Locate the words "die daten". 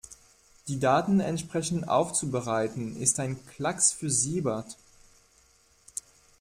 0.67-1.19